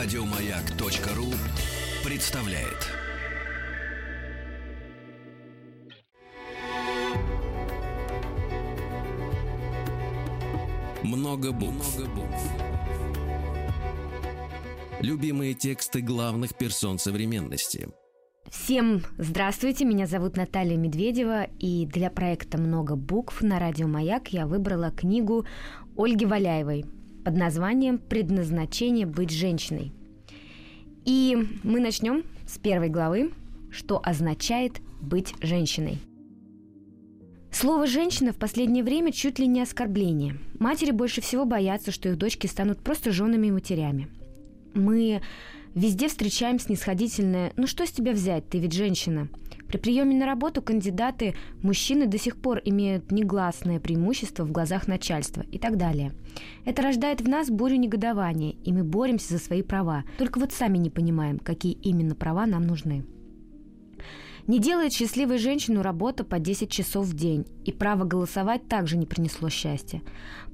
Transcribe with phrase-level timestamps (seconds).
[0.00, 1.26] Радиомаяк.ру
[2.08, 2.86] представляет.
[11.02, 11.98] Много букв.
[15.00, 17.88] Любимые тексты главных персон современности.
[18.48, 24.46] Всем здравствуйте, меня зовут Наталья Медведева, и для проекта «Много букв» на радио «Маяк» я
[24.46, 25.44] выбрала книгу
[25.96, 26.84] Ольги Валяевой
[27.28, 29.92] под названием «Предназначение быть женщиной».
[31.08, 33.32] И мы начнем с первой главы,
[33.70, 35.96] что означает быть женщиной.
[37.50, 40.36] Слово «женщина» в последнее время чуть ли не оскорбление.
[40.58, 44.08] Матери больше всего боятся, что их дочки станут просто женами и матерями.
[44.74, 45.22] Мы
[45.74, 49.28] везде встречаем снисходительное «ну что с тебя взять, ты ведь женщина».
[49.68, 55.44] При приеме на работу кандидаты, мужчины до сих пор имеют негласное преимущество в глазах начальства
[55.52, 56.12] и так далее.
[56.64, 60.04] Это рождает в нас бурю негодования, и мы боремся за свои права.
[60.16, 63.04] Только вот сами не понимаем, какие именно права нам нужны.
[64.48, 69.04] Не делает счастливой женщину работа по 10 часов в день, и право голосовать также не
[69.04, 70.00] принесло счастья.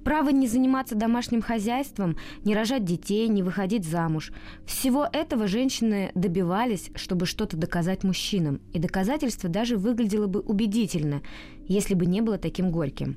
[0.03, 4.33] Право не заниматься домашним хозяйством, не рожать детей, не выходить замуж.
[4.67, 11.23] Всего этого женщины добивались, чтобы что-то доказать мужчинам, и доказательство даже выглядело бы убедительно,
[11.67, 13.17] если бы не было таким горьким.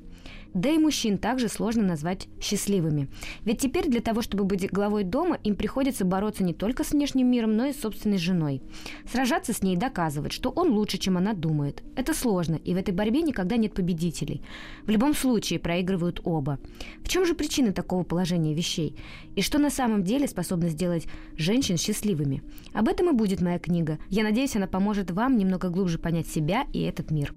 [0.54, 3.08] Да и мужчин также сложно назвать счастливыми.
[3.44, 7.30] Ведь теперь для того, чтобы быть главой дома, им приходится бороться не только с внешним
[7.30, 8.62] миром, но и с собственной женой.
[9.10, 11.82] Сражаться с ней и доказывать, что он лучше, чем она думает.
[11.96, 14.42] Это сложно, и в этой борьбе никогда нет победителей.
[14.84, 16.58] В любом случае проигрывают оба.
[17.02, 18.96] В чем же причина такого положения вещей?
[19.36, 22.42] И что на самом деле способно сделать женщин счастливыми?
[22.72, 23.98] Об этом и будет моя книга.
[24.08, 27.34] Я надеюсь, она поможет вам немного глубже понять себя и этот мир.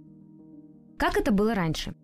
[1.01, 1.95] Как это было раньше?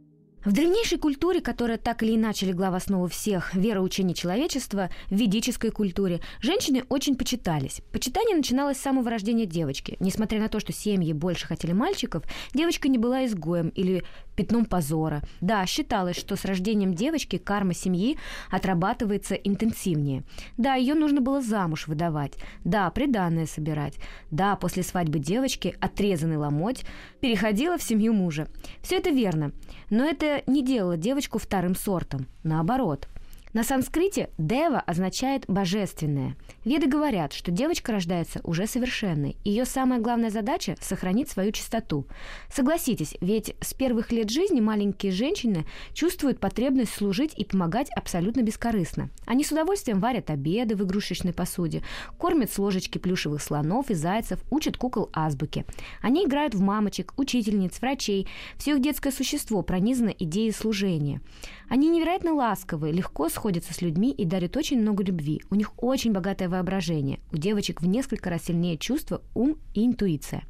[0.44, 5.70] В древнейшей культуре, которая так или иначе легла в основу всех вероучений человечества, в ведической
[5.70, 7.82] культуре, женщины очень почитались.
[7.92, 9.98] Почитание начиналось с самого рождения девочки.
[10.00, 12.24] Несмотря на то, что семьи больше хотели мальчиков,
[12.56, 14.04] девочка не была изгоем или
[14.38, 15.22] пятном позора.
[15.42, 18.18] Да, считалось, что с рождением девочки карма семьи
[18.50, 20.24] отрабатывается интенсивнее.
[20.56, 22.36] Да, ее нужно было замуж выдавать.
[22.64, 23.96] Да, приданное собирать.
[24.32, 26.86] Да, после свадьбы девочки отрезанный ломоть
[27.20, 28.48] переходила в семью мужа.
[28.82, 29.52] Все это верно.
[29.90, 32.28] Но это не делало девочку вторым сортом.
[32.44, 33.10] Наоборот–
[33.58, 36.36] на санскрите «дева» означает «божественное».
[36.64, 39.36] Веды говорят, что девочка рождается уже совершенной.
[39.44, 42.06] Ее самая главная задача– сохранить свою чистоту.
[42.54, 49.10] Согласитесь, ведь с первых лет жизни маленькие женщины чувствуют потребность служить и помогать абсолютно бескорыстно.
[49.26, 51.82] Они с удовольствием варят обеды в игрушечной посуде,
[52.20, 55.66] кормят с ложечки плюшевых слонов и зайцев, учат кукол азбуки.
[56.04, 58.28] Они играют в мамочек, учительниц, врачей.
[58.58, 61.22] Все их детское существо пронизано идеей служения.
[61.70, 65.42] Они невероятно ласковые, легко сходятся с людьми и дарят очень много любви.
[65.50, 67.20] У них очень богатое воображение.
[67.32, 70.44] У девочек в несколько раз сильнее чувства, ум и интуиция.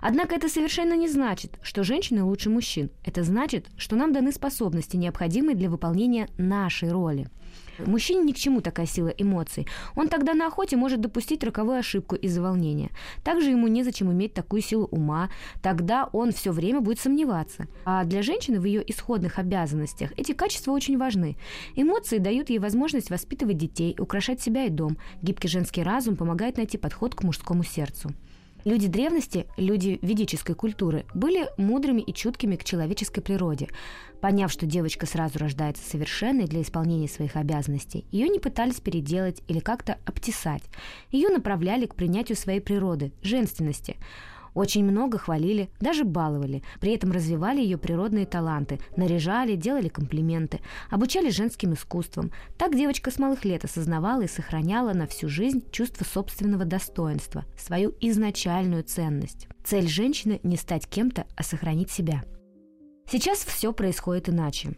[0.00, 2.90] Однако это совершенно не значит, что женщины лучше мужчин.
[3.04, 7.28] Это значит, что нам даны способности, необходимые для выполнения нашей роли.
[7.86, 9.66] Мужчине ни к чему такая сила эмоций.
[9.94, 12.90] Он тогда на охоте может допустить роковую ошибку из-за волнения.
[13.24, 15.30] Также ему незачем иметь такую силу ума.
[15.62, 17.66] Тогда он все время будет сомневаться.
[17.84, 21.36] А для женщины в ее исходных обязанностях эти качества очень важны.
[21.74, 24.96] Эмоции дают ей возможность воспитывать детей, украшать себя и дом.
[25.22, 28.10] Гибкий женский разум помогает найти подход к мужскому сердцу.
[28.64, 33.68] Люди древности, люди ведической культуры, были мудрыми и чуткими к человеческой природе.
[34.20, 39.60] Поняв, что девочка сразу рождается совершенной для исполнения своих обязанностей, ее не пытались переделать или
[39.60, 40.62] как-то обтесать.
[41.12, 43.96] Ее направляли к принятию своей природы, женственности.
[44.58, 46.64] Очень много хвалили, даже баловали.
[46.80, 50.58] При этом развивали ее природные таланты, наряжали, делали комплименты,
[50.90, 52.32] обучали женским искусствам.
[52.56, 57.94] Так девочка с малых лет осознавала и сохраняла на всю жизнь чувство собственного достоинства, свою
[58.00, 59.46] изначальную ценность.
[59.62, 62.24] Цель женщины– не стать кем-то, а сохранить себя.
[63.08, 64.76] Сейчас все происходит иначе.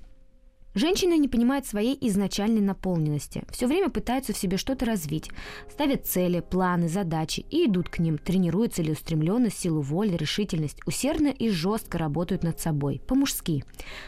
[0.75, 5.29] Женщины не понимают своей изначальной наполненности, все время пытаются в себе что-то развить,
[5.69, 11.51] ставят цели, планы, задачи и идут к ним, тренируют целеустремленность, силу воли, решительность, усердно и
[11.51, 13.65] жестко работают над собой, по-мужски.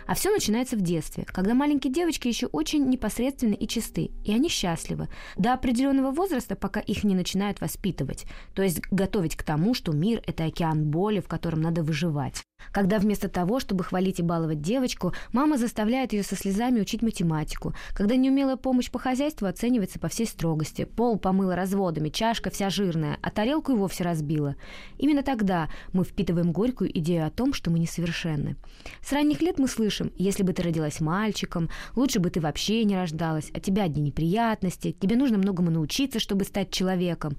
[0.06, 4.48] А все начинается в детстве, когда маленькие девочки еще очень непосредственны и чисты, и они
[4.48, 9.90] счастливы, до определенного возраста, пока их не начинают воспитывать, то есть готовить к тому, что
[9.90, 12.44] мир– это океан боли, в котором надо выживать.
[12.70, 17.74] Когда вместо того, чтобы хвалить и баловать девочку, мама заставляет ее со слезами учить математику,
[17.94, 23.18] когда неумелая помощь по хозяйству оценивается по всей строгости, пол помыла разводами, чашка вся жирная,
[23.22, 24.56] а тарелку и вовсе разбила.
[24.98, 28.56] Именно тогда мы впитываем горькую идею о том, что мы несовершенны.
[29.02, 32.96] С ранних лет мы слышим, если бы ты родилась мальчиком, лучше бы ты вообще не
[32.96, 37.36] рождалась, а тебя одни неприятности, тебе нужно многому научиться, чтобы стать человеком.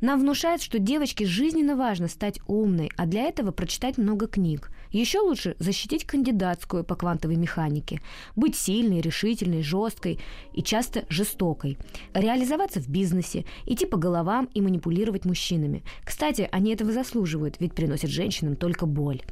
[0.00, 4.70] Нам внушают, что девочке жизненно важно стать умной, а для этого прочитать много книг.
[4.90, 8.00] Еще лучше защитить кандидатскую по квантовой механике,
[8.34, 10.18] быть сильной, решительной, жесткой
[10.52, 11.78] и часто жестокой,
[12.14, 15.84] реализоваться в бизнесе, идти по головам и манипулировать мужчинами.
[16.04, 19.22] Кстати, они этого заслуживают, ведь приносят женщинам только боль.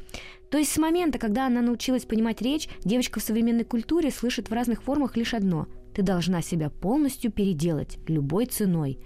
[0.51, 4.53] То есть с момента, когда она научилась понимать речь, девочка в современной культуре слышит в
[4.53, 5.67] разных формах лишь одно–
[5.99, 9.01] ты должна себя полностью переделать любой ценой.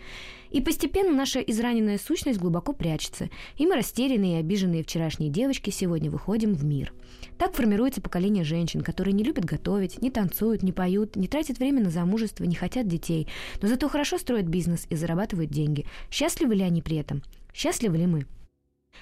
[0.53, 6.11] И постепенно наша израненная сущность глубоко прячется, и мы растерянные и обиженные вчерашние девочки сегодня
[6.11, 6.93] выходим в мир.
[7.39, 11.83] Так формируется поколение женщин, которые не любят готовить, не танцуют, не поют, не тратят время
[11.83, 13.29] на замужество, не хотят детей,
[13.63, 15.87] но зато хорошо строят бизнес и зарабатывают деньги.
[16.11, 17.23] Счастливы ли они при этом?
[17.55, 18.27] Счастливы ли мы?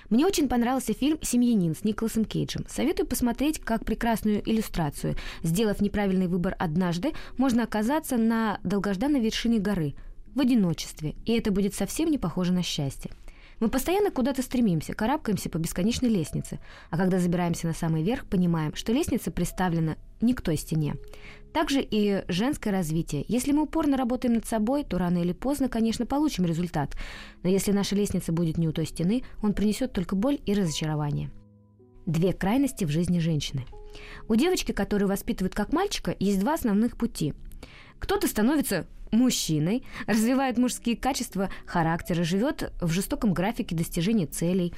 [0.09, 2.65] Мне очень понравился фильм «Семьянин» с Николасом Кейджем.
[2.69, 5.17] Советую посмотреть как прекрасную иллюстрацию.
[5.43, 9.95] Сделав неправильный выбор однажды, можно оказаться на долгожданной вершине горы–
[10.35, 13.11] в одиночестве, и это будет совсем не похоже на счастье.
[13.61, 18.75] Мы постоянно куда-то стремимся, карабкаемся по бесконечной лестнице, а когда забираемся на самый верх, понимаем,
[18.75, 20.97] что лестница представлена не к той стене.
[21.53, 23.25] Также и женское развитие.
[23.29, 26.97] Если мы упорно работаем над собой, то рано или поздно, конечно, получим результат.
[27.43, 31.31] Но если наша лестница будет не у той стены, он принесет только боль и разочарование.
[32.07, 33.67] Две крайности в жизни женщины.
[34.29, 37.35] У девочки, которую воспитывают как мальчика, есть два основных пути.
[38.01, 44.75] Кто-то становится мужчиной, развивает мужские качества характера, живет в жестоком графике достижения целей,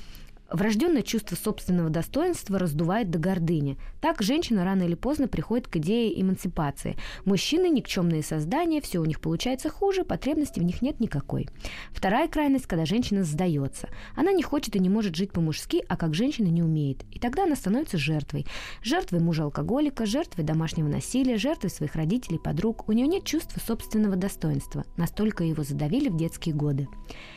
[0.53, 3.79] Врожденное чувство собственного достоинства раздувает до гордыни.
[4.01, 6.97] Так женщина рано или поздно приходит к идее эмансипации.
[7.25, 11.49] Мужчины– никчемные создания, все у них получается хуже, потребности в них нет никакой.
[11.91, 13.89] Вторая крайность, когда женщина сдается.
[14.15, 17.05] Она не хочет и не может жить по-мужски, а как женщина не умеет.
[17.11, 18.47] И тогда она становится жертвой.
[18.83, 22.89] Жертвой мужа-алкоголика, жертвой домашнего насилия, жертвой своих родителей, подруг.
[22.89, 24.85] У нее нет чувства собственного достоинства.
[24.99, 26.89] Настолько его задавили в детские годы.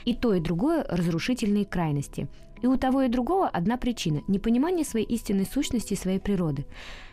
[0.04, 2.28] И то, и другое– разрушительные крайности.
[2.66, 6.66] И у того и другого одна причина– непонимание своей истинной сущности и своей природы.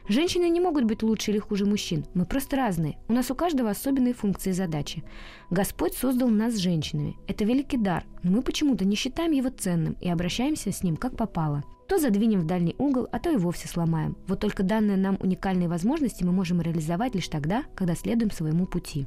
[0.09, 2.07] Женщины не могут быть лучше или хуже мужчин.
[2.15, 2.97] Мы просто разные.
[3.07, 5.05] У нас у каждого особенные функции и задачи.
[5.51, 7.19] Господь создал нас женщинами.
[7.29, 11.19] Это великий дар, но мы почему-то не считаем его ценным и обращаемся с ним как
[11.19, 11.65] попало.
[11.87, 14.17] То задвинем в дальний угол, а то и вовсе сломаем.
[14.29, 19.07] Вот только данные нам уникальные возможности мы можем реализовать лишь тогда, когда следуем своему пути.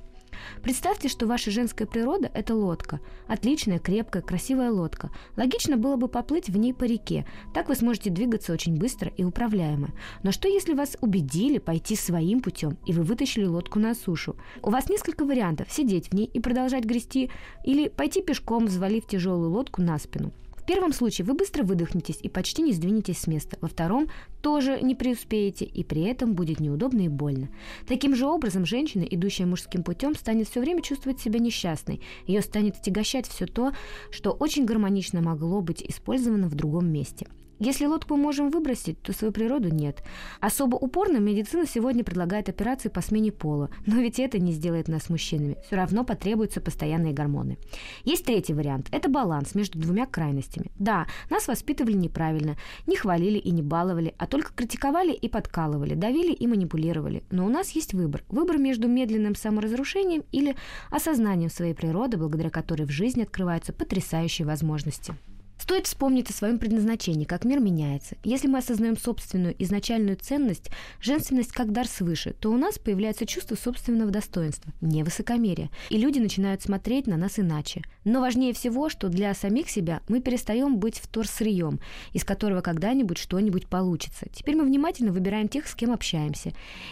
[0.62, 3.00] Представьте, что ваша женская природа– это лодка.
[3.28, 5.12] Отличная, крепкая, красивая лодка.
[5.38, 7.26] Логично было бы поплыть в ней по реке.
[7.54, 9.90] Так вы сможете двигаться очень быстро и управляемо.
[10.24, 14.36] Но что если вас убедили пойти своим путем, и вы вытащили лодку на сушу?
[14.62, 17.30] У вас несколько вариантов– сидеть в ней и продолжать грести,
[17.64, 20.32] или пойти пешком, взвалив тяжелую лодку на спину.
[20.66, 23.58] Первом случае вы быстро выдохнетесь и почти не сдвинетесь с места.
[23.62, 24.08] Во втором
[24.42, 27.50] тоже не преуспеете, и при этом будет неудобно и больно.
[27.88, 32.02] Таким же образом, женщина, идущая мужским путем, станет все время чувствовать себя несчастной.
[32.26, 33.74] Ее станет отягощать все то,
[34.10, 37.28] что очень гармонично могло быть использовано в другом месте.
[37.60, 40.04] Если лодку можем выбросить, то свою природу нет.
[40.42, 45.10] Особо упорно медицина сегодня предлагает операции по смене пола, но ведь это не сделает нас
[45.10, 45.58] мужчинами.
[45.66, 47.58] Все равно потребуются постоянные гормоны.
[48.04, 48.90] Есть третий вариант.
[48.92, 50.72] Это баланс между двумя крайностями.
[50.78, 52.58] Да, нас воспитывали неправильно,
[52.88, 57.24] не хвалили и не баловали, а только критиковали и подкалывали, давили и манипулировали.
[57.32, 58.24] Но у нас есть выбор.
[58.30, 60.56] Выбор между медленным саморазрушением или
[60.92, 65.16] осознанием своей природы, благодаря которой в жизни открываются потрясающие возможности.
[65.58, 68.18] Стоит вспомнить о своем предназначении, как мир меняется.
[68.24, 70.70] Если мы осознаем собственную изначальную ценность,
[71.02, 76.20] женственность как дар свыше, то у нас появляется чувство собственного достоинства, не высокомерия, и люди
[76.20, 77.82] начинают смотреть на нас иначе.
[78.04, 81.80] Но важнее всего, что для самих себя мы перестаем быть вторсырьем,
[82.12, 84.28] из которого когда-нибудь что-нибудь получится.
[84.34, 86.52] Теперь мы внимательно выбираем тех, с кем общаемся,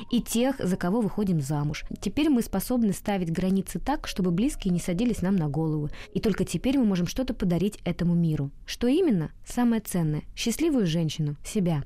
[0.09, 1.83] и тех, за кого выходим замуж.
[1.99, 5.89] Теперь мы способны ставить границы так, чтобы близкие не садились нам на голову.
[6.13, 8.51] И только теперь мы можем что-то подарить этому миру.
[8.65, 9.31] Что именно?
[9.45, 11.83] Самое ценное– счастливую женщину, себя.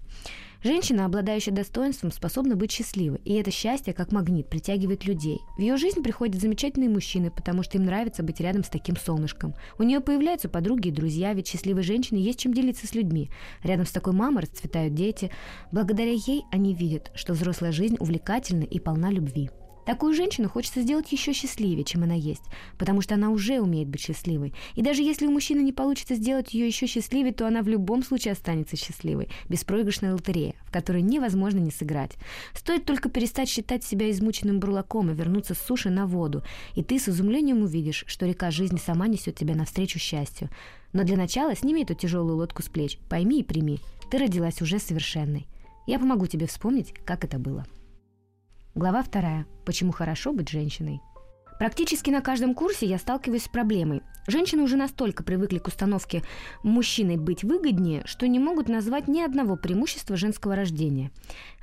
[0.64, 5.40] Женщина, обладающая достоинством, способна быть счастливой, и это счастье, как магнит, притягивает людей.
[5.56, 9.54] В ее жизнь приходят замечательные мужчины, потому что им нравится быть рядом с таким солнышком.
[9.78, 13.30] У нее появляются подруги и друзья, ведь счастливой женщине есть чем делиться с людьми.
[13.64, 15.32] Рядом с такой мамой расцветают дети.
[15.72, 19.52] Благодаря ей они видят, что взрослая жизнь увлекательна и полна любви.
[19.88, 22.44] Такую женщину хочется сделать еще счастливее, чем она есть,
[22.78, 24.54] потому что она уже умеет быть счастливой.
[24.76, 28.04] И даже если у мужчины не получится сделать ее еще счастливее, то она в любом
[28.04, 29.30] случае останется счастливой.
[29.48, 32.18] Беспроигрышная лотерея, в которой невозможно не сыграть.
[32.54, 36.44] Стоит только перестать считать себя измученным бурлаком и вернуться с суши на воду,
[36.76, 40.50] и ты с изумлением увидишь, что река жизни сама несет тебя навстречу счастью.
[40.92, 43.80] Но для начала сними эту тяжелую лодку с плеч, пойми и прими.
[44.12, 45.48] Ты родилась уже совершенной.
[45.86, 47.66] Я помогу тебе вспомнить, как это было.
[48.78, 49.48] Глава вторая.
[49.66, 51.02] Почему хорошо быть женщиной?
[51.58, 54.04] Практически на каждом курсе я сталкиваюсь с проблемой.
[54.28, 56.22] Женщины уже настолько привыкли к установке
[56.62, 61.10] мужчиной быть выгоднее, что не могут назвать ни одного преимущества женского рождения.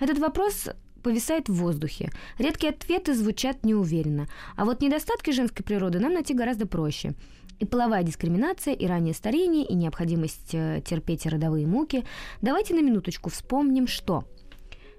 [0.00, 0.70] Этот вопрос
[1.04, 2.10] повисает в воздухе.
[2.38, 4.26] Редкие ответы звучат неуверенно.
[4.56, 7.14] А вот недостатки женской природы нам найти гораздо проще.
[7.60, 12.04] И половая дискриминация, и раннее старение, и необходимость э, терпеть родовые муки.
[12.42, 14.24] Давайте на минуточку вспомним, что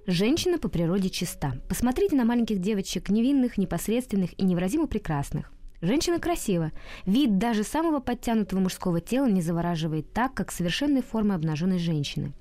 [0.08, 1.56] Женщина по природе чиста.
[1.68, 5.52] Посмотрите на маленьких девочек, невинных, непосредственных и невразимо прекрасных.
[5.82, 6.72] Женщина красива.
[7.08, 12.34] Вид даже самого подтянутого мужского тела не завораживает так, как совершенные формы обнаженной женщины.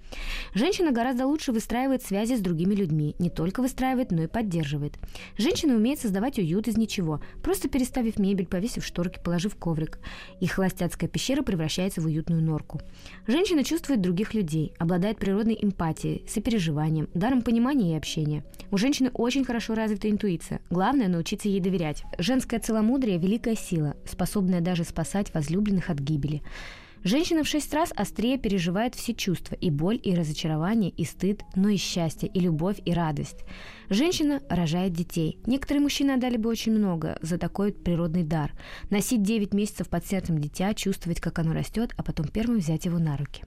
[0.54, 3.14] Женщина гораздо лучше выстраивает связи с другими людьми.
[3.18, 4.94] Не только выстраивает, но и поддерживает.
[5.36, 9.98] Женщина умеет создавать уют из ничего, просто переставив мебель, повесив шторки, положив коврик.
[10.40, 12.80] Их холостяцкая пещера превращается в уютную норку.
[13.26, 18.44] Женщина чувствует других людей, обладает природной эмпатией, сопереживанием, даром понимания и общения.
[18.70, 20.60] У женщины очень хорошо развита интуиция.
[20.70, 22.04] Главное– научиться ей доверять.
[22.18, 26.42] Женское целомудрие– великая сила, способная даже спасать возлюбленных от гибели.
[27.04, 31.68] Женщина в шесть раз острее переживает все чувства, и боль, и разочарование, и стыд, но
[31.68, 33.44] и счастье, и любовь, и радость.
[33.90, 35.38] Женщина рожает детей.
[35.44, 38.52] Некоторые мужчины отдали бы очень много за такой природный дар.
[38.88, 42.98] Носить 9 месяцев под сердцем дитя, чувствовать, как оно растет, а потом первым взять его
[42.98, 43.44] на руки.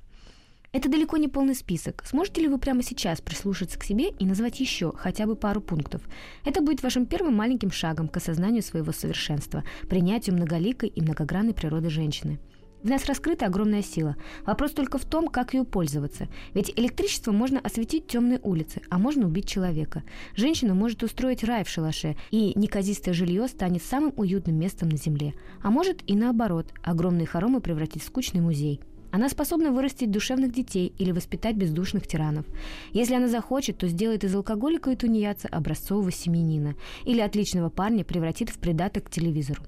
[0.71, 2.03] Это далеко не полный список.
[2.05, 6.03] Сможете ли вы прямо сейчас прислушаться к себе и назвать еще хотя бы пару пунктов?
[6.45, 11.89] Это будет вашим первым маленьким шагом к осознанию своего совершенства, принятию многоликой и многогранной природы
[11.89, 12.37] женщины.
[12.83, 14.15] В нас раскрыта огромная сила.
[14.45, 16.27] Вопрос только в том, как ее пользоваться.
[16.53, 20.03] Ведь электричество можно осветить темные улицы, а можно убить человека.
[20.35, 25.33] Женщина может устроить рай в шалаше, и неказистое жилье станет самым уютным местом на земле.
[25.63, 28.79] А может и наоборот, огромные хоромы превратить в скучный музей.
[29.11, 32.45] Она способна вырастить душевных детей или воспитать бездушных тиранов.
[32.91, 38.49] Если она захочет, то сделает из алкоголика и тунеядца образцового семьянина или отличного парня превратит
[38.49, 39.63] в придаток к телевизору.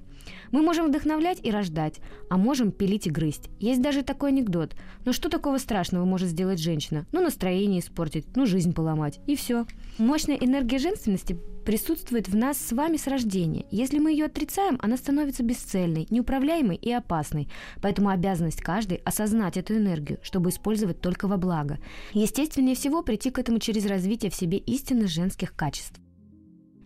[0.52, 3.48] Мы можем вдохновлять и рождать, а можем пилить и грызть.
[3.58, 4.74] Есть даже такой анекдот.
[5.04, 7.06] Ну что такого страшного может сделать женщина?
[7.12, 9.66] Ну настроение испортить, ну жизнь поломать, и все.
[9.98, 13.66] Мощная энергия женственности присутствует в нас с вами с рождения.
[13.70, 17.48] Если мы ее отрицаем, она становится бесцельной, неуправляемой и опасной.
[17.82, 21.78] Поэтому обязанность каждой– осознать эту энергию, чтобы использовать только во благо.
[22.12, 26.00] Естественнее всего прийти к этому через развитие в себе истинно женских качеств.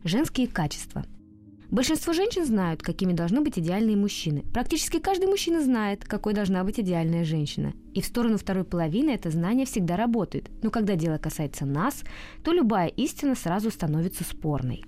[0.02, 1.04] Женские качества–
[1.74, 4.44] Большинство женщин знают, какими должны быть идеальные мужчины.
[4.52, 7.72] Практически каждый мужчина знает, какой должна быть идеальная женщина.
[7.94, 10.52] И в сторону второй половины это знание всегда работает.
[10.62, 12.04] Но когда дело касается нас,
[12.44, 14.84] то любая истина сразу становится спорной.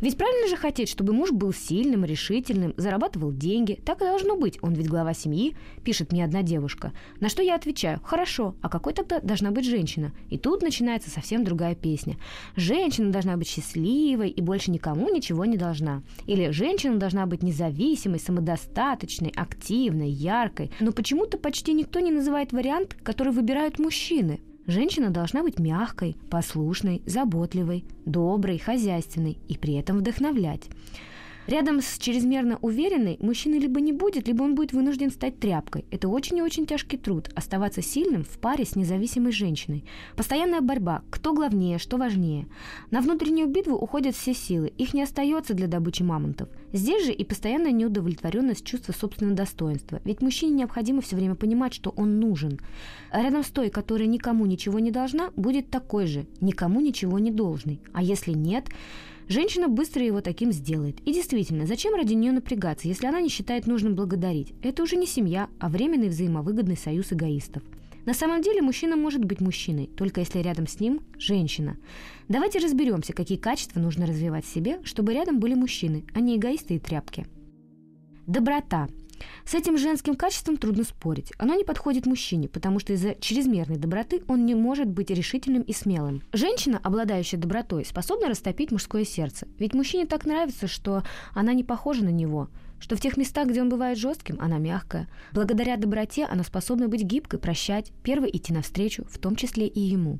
[0.00, 3.80] Ведь правильно же хотеть, чтобы муж был сильным, решительным, зарабатывал деньги.
[3.84, 6.92] Так и должно быть, он ведь глава семьи, пишет мне одна девушка.
[7.20, 10.12] На что я отвечаю, хорошо, а какой тогда должна быть женщина?
[10.28, 12.16] И тут начинается совсем другая песня.
[12.56, 16.02] Женщина должна быть счастливой и больше никому ничего не должна.
[16.26, 20.70] Или женщина должна быть независимой, самодостаточной, активной, яркой.
[20.80, 24.40] Но почему-то почти никто не называет вариант, который выбирают мужчины.
[24.66, 30.68] Женщина должна быть мягкой, послушной, заботливой, доброй, хозяйственной и при этом вдохновлять.
[31.46, 35.84] Рядом с чрезмерно уверенной мужчина либо не будет, либо он будет вынужден стать тряпкой.
[35.92, 39.84] Это очень и очень тяжкий труд– оставаться сильным в паре с независимой женщиной.
[40.16, 42.46] Постоянная борьба– кто главнее, что важнее.
[42.90, 46.48] На внутреннюю битву уходят все силы, их не остается для добычи мамонтов.
[46.72, 50.00] Здесь же и постоянная неудовлетворенность чувства собственного достоинства.
[50.04, 52.58] Ведь мужчине необходимо все время понимать, что он нужен.
[53.12, 57.30] А рядом с той, которая никому ничего не должна, будет такой же, никому ничего не
[57.30, 57.80] должный.
[57.92, 58.66] А если нет,
[59.28, 61.00] Женщина быстро его таким сделает.
[61.00, 64.54] И действительно, зачем ради нее напрягаться, если она не считает нужным благодарить?
[64.62, 67.62] Это уже не семья, а временный взаимовыгодный союз эгоистов.
[68.04, 71.76] На самом деле мужчина может быть мужчиной, только если рядом с ним женщина.
[72.28, 76.76] Давайте разберемся, какие качества нужно развивать в себе, чтобы рядом были мужчины, а не эгоисты
[76.76, 77.26] и тряпки.
[78.28, 78.88] Доброта–
[79.44, 81.32] с этим женским качеством трудно спорить.
[81.38, 85.72] Оно не подходит мужчине, потому что из-за чрезмерной доброты он не может быть решительным и
[85.72, 86.22] смелым.
[86.32, 89.46] Женщина, обладающая добротой, способна растопить мужское сердце.
[89.58, 91.02] Ведь мужчине так нравится, что
[91.34, 95.08] она не похожа на него что в тех местах, где он бывает жестким, она мягкая.
[95.32, 100.18] Благодаря доброте она способна быть гибкой, прощать, первой идти навстречу, в том числе и ему.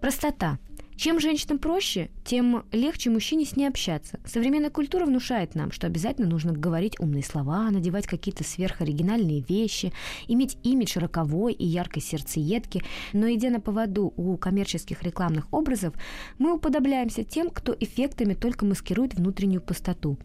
[0.00, 0.58] Простота.
[0.96, 4.18] Чем женщинам проще, тем легче мужчине с ней общаться.
[4.24, 9.92] Современная культура внушает нам, что обязательно нужно говорить умные слова, надевать какие-то сверхоригинальные вещи,
[10.26, 12.82] иметь имидж роковой и яркой сердцеедки.
[13.12, 15.92] Но идя на поводу у коммерческих рекламных образов,
[16.38, 20.16] мы уподобляемся тем, кто эффектами только маскирует внутреннюю пустоту.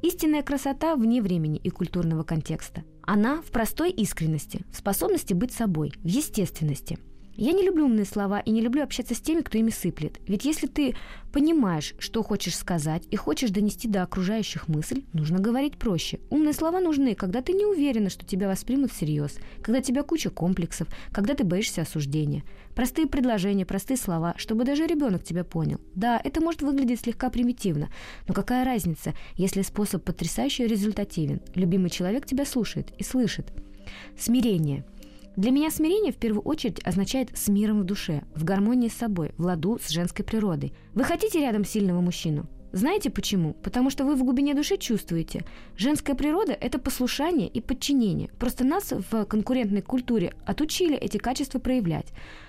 [0.00, 2.82] Истинная красота вне времени и культурного контекста.
[3.02, 6.98] Она в простой искренности, в способности быть собой, в естественности–
[7.36, 10.18] я не люблю умные слова и не люблю общаться с теми, кто ими сыплет.
[10.26, 10.94] Ведь если ты
[11.32, 16.20] понимаешь, что хочешь сказать и хочешь донести до окружающих мысль, нужно говорить проще.
[16.30, 20.88] Умные слова нужны, когда ты не уверена, что тебя воспримут всерьез, когда тебя куча комплексов,
[21.12, 22.44] когда ты боишься осуждения.
[22.74, 25.80] Простые предложения, простые слова, чтобы даже ребенок тебя понял.
[25.94, 27.88] Да, это может выглядеть слегка примитивно,
[28.28, 31.40] но какая разница, если способ потрясающе результативен?
[31.54, 33.52] Любимый человек тебя слушает и слышит.
[34.18, 34.84] Смирение–
[35.36, 39.32] для меня смирение в первую очередь означает с миром в душе, в гармонии с собой,
[39.36, 40.72] в ладу с женской природой.
[40.94, 42.46] Вы хотите рядом сильного мужчину?
[42.74, 43.52] Знаете почему?
[43.62, 45.44] Потому что вы в глубине души чувствуете.
[45.76, 48.30] Женская природа– это послушание и подчинение.
[48.36, 52.06] Просто нас в конкурентной культуре отучили эти качества проявлять.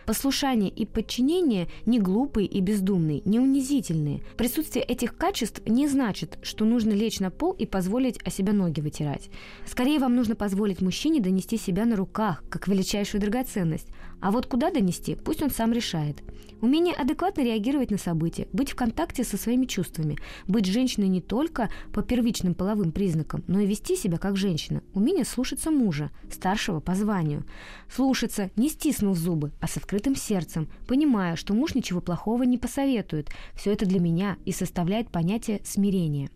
[0.07, 4.21] Послушание и подчинение не глупые и бездумные, не унизительные.
[4.35, 8.81] Присутствие этих качеств не значит, что нужно лечь на пол и позволить о себя ноги
[8.81, 9.29] вытирать.
[9.67, 13.89] Скорее, вам нужно позволить мужчине донести себя на руках, как величайшую драгоценность.
[14.21, 16.23] А вот куда донести, пусть он сам решает.
[16.61, 20.17] Умение адекватно реагировать на события, быть в контакте со своими чувствами,
[20.47, 24.81] быть женщиной не только по первичным половым признакам, но и вести себя как женщина.
[24.93, 27.45] Умение слушаться мужа, старшего по званию.
[27.93, 33.29] Слушаться, не стиснув зубы, а с открытым сердцем, понимая, что муж ничего плохого не посоветует.
[33.53, 36.29] Все это для меня и составляет понятие смирения.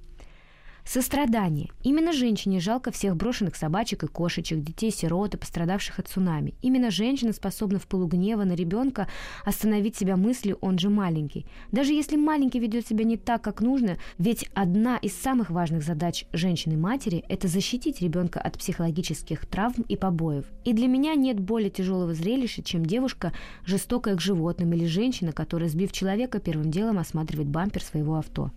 [0.91, 1.69] Сострадание.
[1.83, 6.55] Именно женщине жалко всех брошенных собачек и кошечек, детей-сирот и пострадавших от цунами.
[6.63, 9.07] Именно женщина способна в полугнева на ребенка
[9.45, 11.45] остановить себя мыслью «он же маленький».
[11.71, 16.25] Даже если маленький ведет себя не так, как нужно, ведь одна из самых важных задач
[16.33, 20.45] женщины-матери– это защитить ребенка от психологических травм и побоев.
[20.65, 23.31] И для меня нет более тяжелого зрелища, чем девушка,
[23.63, 28.49] жестокая к животным, или женщина, которая, сбив человека, первым делом осматривает бампер своего авто.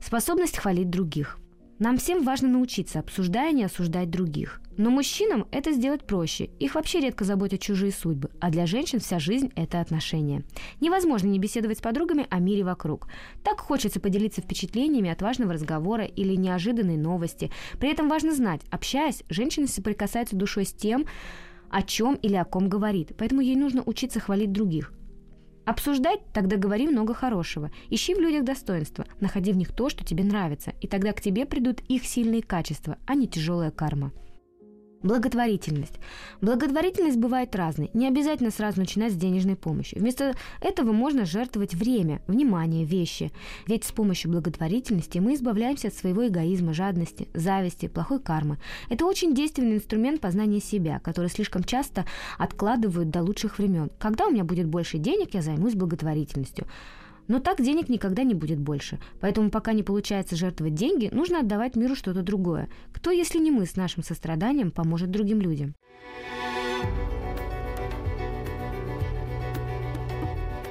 [0.00, 1.38] Способность хвалить других.
[1.78, 4.60] Нам всем важно научиться, обсуждая, не осуждать других.
[4.76, 6.50] Но мужчинам это сделать проще.
[6.58, 8.30] Их вообще редко заботят чужие судьбы.
[8.38, 10.42] А для женщин вся жизнь– это отношения.
[10.80, 13.08] Невозможно не беседовать с подругами о мире вокруг.
[13.42, 17.50] Так хочется поделиться впечатлениями от важного разговора или неожиданной новости.
[17.78, 21.06] При этом важно знать, общаясь, женщина соприкасается душой с тем,
[21.70, 23.12] о чем или о ком говорит.
[23.16, 24.92] Поэтому ей нужно учиться хвалить других.
[25.70, 27.70] Обсуждать– тогда говори много хорошего.
[27.90, 31.46] Ищи в людях достоинства, находи в них то, что тебе нравится, и тогда к тебе
[31.46, 34.10] придут их сильные качества, а не тяжелая карма.
[35.02, 35.94] Благотворительность.
[36.42, 37.90] Благотворительность бывает разной.
[37.94, 39.94] Не обязательно сразу начинать с денежной помощи.
[39.94, 43.32] Вместо этого можно жертвовать время, внимание, вещи.
[43.66, 48.58] Ведь с помощью благотворительности мы избавляемся от своего эгоизма, жадности, зависти, плохой кармы.
[48.90, 52.04] Это очень действенный инструмент познания себя, который слишком часто
[52.36, 53.90] откладывают до лучших времен.
[53.98, 56.66] Когда у меня будет больше денег, я займусь благотворительностью.
[57.30, 58.98] Но так денег никогда не будет больше.
[59.20, 62.68] Поэтому пока не получается жертвовать деньги, нужно отдавать миру что-то другое.
[62.92, 65.76] Кто, если не мы с нашим состраданием, поможет другим людям?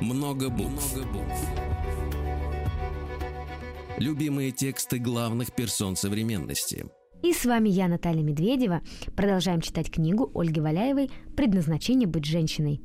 [0.02, 0.98] Много букв.
[0.98, 1.50] Много букв.
[3.98, 6.88] Любимые тексты главных персон современности.
[7.24, 8.82] И с вами я, Наталья Медведева.
[9.16, 12.82] Продолжаем читать книгу Ольги Валяевой «Предназначение быть женщиной».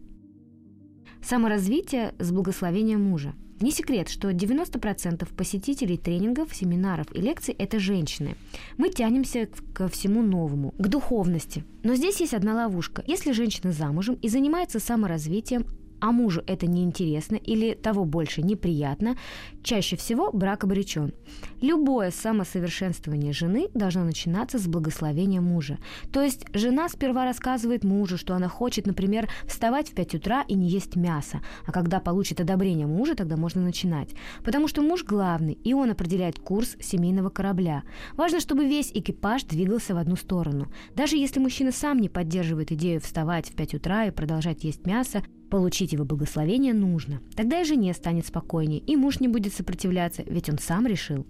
[1.24, 8.36] Саморазвитие с благословения мужа– не секрет, что 90% посетителей тренингов, семинаров и лекций– это женщины.
[8.76, 11.64] Мы тянемся ко всему новому, к духовности.
[11.82, 13.02] Но здесь есть одна ловушка.
[13.06, 15.66] Если женщина замужем и занимается саморазвитием,
[16.04, 19.16] а мужу это неинтересно или того больше неприятно,
[19.62, 21.14] чаще всего брак обречен.
[21.62, 25.78] Любое самосовершенствование жены должно начинаться с благословения мужа.
[26.12, 30.54] То есть жена сперва рассказывает мужу, что она хочет, например, вставать в 5 утра и
[30.54, 34.10] не есть мясо, а когда получит одобрение мужа, тогда можно начинать.
[34.44, 37.82] Потому что муж главный, и он определяет курс семейного корабля.
[38.12, 40.70] Важно, чтобы весь экипаж двигался в одну сторону.
[40.94, 45.22] Даже если мужчина сам не поддерживает идею вставать в 5 утра и продолжать есть мясо,
[45.54, 47.20] Получить его благословение нужно.
[47.36, 51.28] Тогда и жене станет спокойнее, и муж не будет сопротивляться, ведь он сам решил.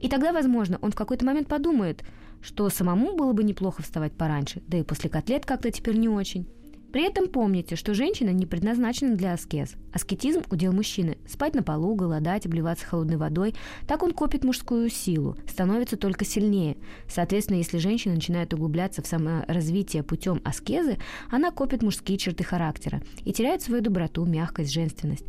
[0.00, 2.02] И тогда, возможно, он в какой-то момент подумает,
[2.42, 6.48] что самому было бы неплохо вставать пораньше, да и после котлет как-то теперь не очень.
[6.92, 9.74] При этом помните, что женщина не предназначена для аскез.
[9.92, 11.18] Аскетизм– удел мужчины.
[11.28, 13.54] Спать на полу, голодать, обливаться холодной водой.
[13.86, 16.76] Так он копит мужскую силу, становится только сильнее.
[17.08, 20.98] Соответственно, если женщина начинает углубляться в саморазвитие путем аскезы,
[21.30, 25.24] она копит мужские черты характера и теряет свою доброту, мягкость, женственность.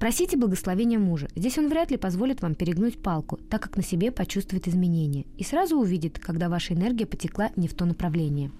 [0.00, 1.28] Просите благословения мужа.
[1.36, 5.44] Здесь он вряд ли позволит вам перегнуть палку, так как на себе почувствует изменения и
[5.44, 8.50] сразу увидит, когда ваша энергия потекла не в то направление.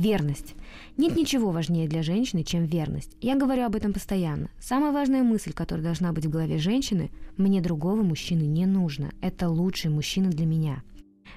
[0.00, 0.54] Верность.
[0.96, 3.16] Нет ничего важнее для женщины, чем верность.
[3.20, 4.48] Я говорю об этом постоянно.
[4.58, 7.10] Самая важная мысль, которая должна быть в голове женщины–
[7.40, 9.12] мне другого мужчины не нужно.
[9.22, 10.82] Это лучший мужчина для меня.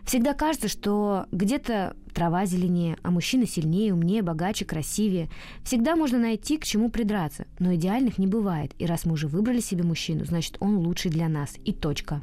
[0.04, 5.30] Всегда кажется, что где-то трава зеленее, а мужчина сильнее, умнее, богаче, красивее.
[5.63, 8.73] Всегда можно найти, к чему придраться, но идеальных не бывает.
[8.80, 11.56] И раз мы уже выбрали себе мужчину, значит, он лучший для нас.
[11.63, 12.21] И точка.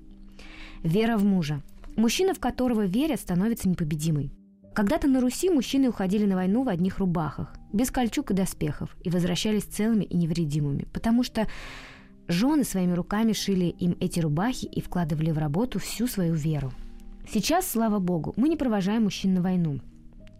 [0.83, 1.63] Вера в мужа.
[1.97, 4.31] Мужчина, в которого верят, становится непобедимой.
[4.75, 9.11] Когда-то на Руси мужчины уходили на войну в одних рубахах, без кольчуг и доспехов, и
[9.11, 11.49] возвращались целыми и невредимыми, потому что
[12.29, 16.73] жены своими руками шили им эти рубахи и вкладывали в работу всю свою веру.
[17.29, 19.81] Сейчас, слава богу, мы не провожаем мужчин на войну.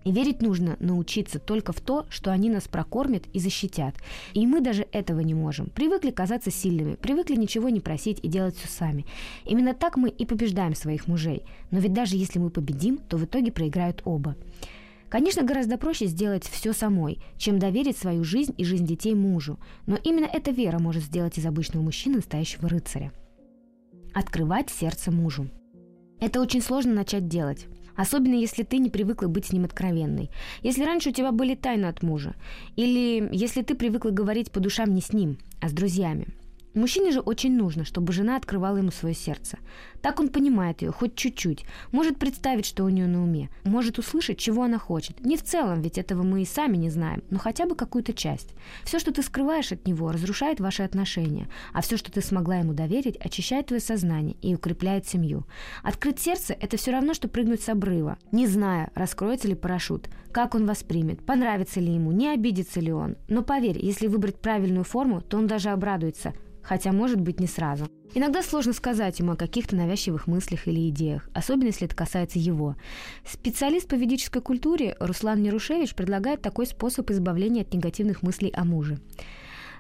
[0.05, 3.95] И верить нужно научиться только в то, что они нас прокормят и защитят.
[4.33, 5.67] И мы даже этого не можем.
[5.67, 9.05] Привыкли казаться сильными, привыкли ничего не просить и делать все сами.
[9.45, 11.43] Именно так мы и побеждаем своих мужей.
[11.71, 14.37] Но ведь даже если мы победим, то в итоге проиграют оба.
[15.11, 19.59] Конечно, гораздо проще сделать все самой, чем доверить свою жизнь и жизнь детей мужу.
[19.87, 23.13] Но именно эта вера может сделать из обычного мужчины настоящего рыцаря.
[24.15, 25.49] Открывать сердце мужу.
[26.21, 27.67] Это очень сложно начать делать.
[28.01, 30.31] Особенно если ты не привыкла быть с ним откровенной.
[30.63, 32.35] Если раньше у тебя были тайны от мужа.
[32.75, 36.29] Или если ты привыкла говорить по душам не с ним, а с друзьями.
[36.73, 39.59] Мужчине же очень нужно, чтобы жена открывала ему свое сердце.
[40.03, 44.39] Так он понимает ее хоть чуть-чуть, может представить, что у нее на уме, может услышать,
[44.39, 45.21] чего она хочет.
[45.21, 48.55] Не в целом, ведь этого мы и сами не знаем, но хотя бы какую-то часть.
[48.85, 52.73] Все, что ты скрываешь от него, разрушает ваши отношения, а все, что ты смогла ему
[52.73, 55.47] доверить, очищает твое сознание и укрепляет семью.
[55.83, 60.55] Открыть сердце– это все равно, что прыгнуть с обрыва, не зная, раскроется ли парашют, как
[60.55, 63.17] он воспримет, понравится ли ему, не обидится ли он.
[63.29, 67.89] Но поверь, если выбрать правильную форму, то он даже обрадуется– хотя, может быть, не сразу.
[68.13, 72.75] Иногда сложно сказать ему о каких-то навязчивых мыслях или идеях, особенно если это касается его.
[73.25, 78.99] Специалист по ведической культуре Руслан Нерушевич предлагает такой способ избавления от негативных мыслей о муже.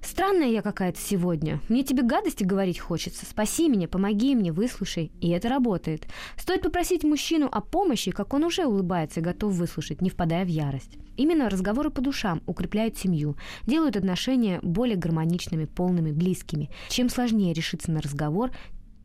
[0.03, 1.61] Странная я какая-то сегодня.
[1.69, 3.27] Мне тебе гадости говорить хочется.
[3.27, 5.13] Спаси меня, помоги мне, выслушай.
[5.21, 6.07] И это работает.
[6.37, 10.49] Стоит попросить мужчину о помощи, как он уже улыбается и готов выслушать, не впадая в
[10.49, 10.97] ярость.
[11.17, 13.37] Именно разговоры по душам укрепляют семью,
[13.67, 16.71] делают отношения более гармоничными, полными, близкими.
[16.89, 18.53] Чем сложнее решиться на разговор,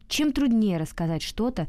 [0.08, 1.68] чем труднее рассказать что-то,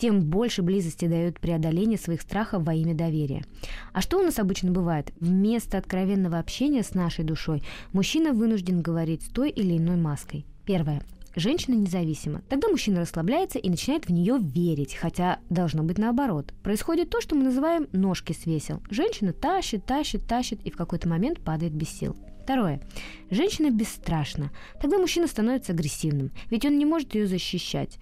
[0.00, 3.44] тем больше близости дает преодоление своих страхов во имя доверия.
[3.92, 5.12] А что у нас обычно бывает?
[5.20, 10.46] Вместо откровенного общения с нашей душой мужчина вынужден говорить с той или иной маской.
[10.64, 11.02] Первое.
[11.36, 12.42] Женщина независима.
[12.48, 16.52] Тогда мужчина расслабляется и начинает в нее верить, хотя должно быть наоборот.
[16.62, 18.82] Происходит то, что мы называем ножки свесил.
[18.90, 22.16] Женщина тащит, тащит, тащит и в какой-то момент падает без сил.
[22.42, 22.80] Второе.
[23.30, 24.50] Женщина бесстрашна.
[24.80, 27.98] Тогда мужчина становится агрессивным, ведь он не может ее защищать.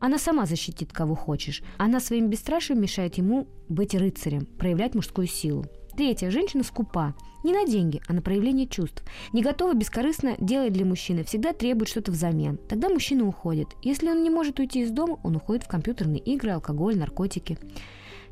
[0.00, 1.62] Она сама защитит кого хочешь.
[1.76, 5.66] Она своим бесстрашием мешает ему быть рыцарем, проявлять мужскую силу.
[5.94, 6.30] Третье.
[6.30, 7.14] Женщина скупа.
[7.44, 9.02] Не на деньги, а на проявление чувств.
[9.32, 12.58] Не готова бескорыстно делать для мужчины, всегда требует что-то взамен.
[12.68, 13.68] Тогда мужчина уходит.
[13.82, 17.58] Если он не может уйти из дома, он уходит в компьютерные игры, алкоголь, наркотики.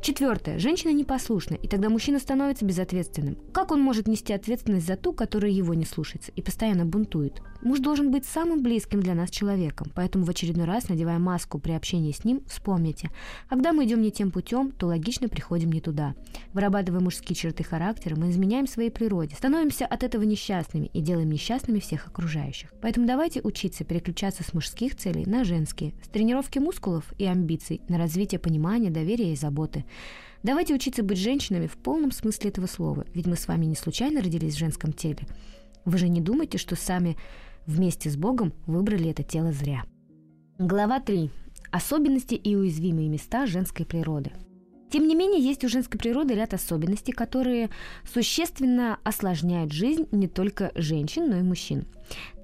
[0.00, 0.58] Четвертое.
[0.58, 3.36] Женщина непослушна, и тогда мужчина становится безответственным.
[3.52, 7.42] Как он может нести ответственность за ту, которая его не слушается и постоянно бунтует?
[7.60, 11.72] Муж должен быть самым близким для нас человеком, поэтому в очередной раз, надевая маску при
[11.72, 13.10] общении с ним, вспомните,
[13.48, 16.14] когда мы идем не тем путем, то логично приходим не туда.
[16.52, 21.80] Вырабатывая мужские черты характера, мы изменяем своей природе, становимся от этого несчастными и делаем несчастными
[21.80, 22.72] всех окружающих.
[22.80, 27.98] Поэтому давайте учиться переключаться с мужских целей на женские, с тренировки мускулов и амбиций на
[27.98, 29.84] развитие понимания, доверия и заботы.
[30.44, 34.22] Давайте учиться быть женщинами в полном смысле этого слова, ведь мы с вами не случайно
[34.22, 35.26] родились в женском теле.
[35.84, 37.16] Вы же не думаете, что сами
[37.68, 39.84] вместе с Богом выбрали это тело зря.
[40.58, 41.30] Глава 3.
[41.70, 44.32] Особенности и уязвимые места женской природы.
[44.90, 47.68] Тем не менее, есть у женской природы ряд особенностей, которые
[48.10, 51.84] существенно осложняют жизнь не только женщин, но и мужчин.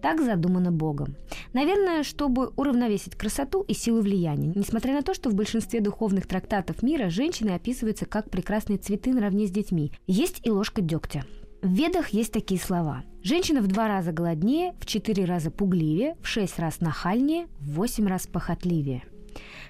[0.02, 1.16] Так задумано Богом.
[1.54, 6.82] Наверное, чтобы уравновесить красоту и силу влияния, несмотря на то, что в большинстве духовных трактатов
[6.82, 11.24] мира женщины описываются как прекрасные цветы наравне с детьми, есть и ложка дегтя.
[11.64, 13.04] В ведах есть такие слова.
[13.22, 18.06] Женщина в два раза голоднее, в четыре раза пугливее, в шесть раз нахальнее, в восемь
[18.06, 19.02] раз похотливее.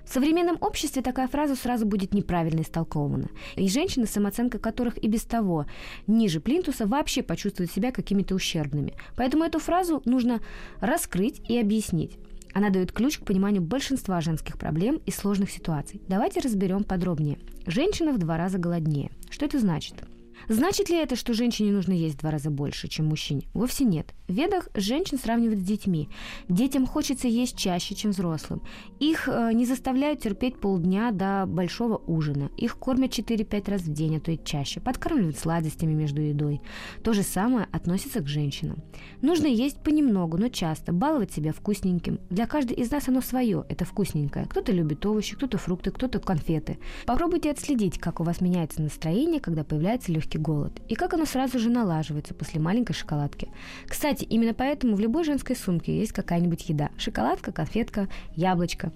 [0.04, 3.28] В современном обществе такая фраза сразу будет неправильно истолкована.
[3.54, 5.66] И женщины, самооценка которых и без того
[6.08, 8.94] ниже плинтуса, вообще почувствуют себя какими-то ущербными.
[9.14, 10.40] Поэтому эту фразу нужно
[10.80, 12.18] раскрыть и объяснить.
[12.54, 16.02] Она дает ключ к пониманию большинства женских проблем и сложных ситуаций.
[16.08, 17.38] Давайте разберем подробнее.
[17.66, 19.12] Женщина в два раза голоднее.
[19.30, 19.94] Что это значит?
[20.48, 23.42] Значит ли это, что женщине нужно есть в два раза больше, чем мужчине?
[23.54, 24.14] Вовсе нет.
[24.28, 26.08] В ведах женщин сравнивают с детьми.
[26.48, 28.62] Детям хочется есть чаще, чем взрослым.
[29.00, 32.50] Их э, не заставляют терпеть полдня до большого ужина.
[32.56, 34.80] Их кормят 4-5 раз в день, а то и чаще.
[34.80, 36.60] Подкармливают сладостями между едой.
[37.02, 38.82] То же самое относится к женщинам.
[39.20, 42.18] Нужно есть понемногу, но часто, баловать себя вкусненьким.
[42.30, 44.46] Для каждой из нас оно свое, это вкусненькое.
[44.46, 46.78] Кто-то любит овощи, кто-то фрукты, кто-то конфеты.
[47.06, 50.72] Попробуйте отследить, как у вас меняется настроение, когда появляется легкий голод.
[50.88, 53.48] И как оно сразу же налаживается после маленькой шоколадки.
[53.86, 56.90] Кстати, именно поэтому в любой женской сумке есть какая-нибудь еда.
[56.98, 58.92] Шоколадка, конфетка, яблочко.